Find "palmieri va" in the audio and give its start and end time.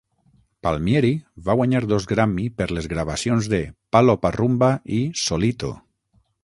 0.67-1.55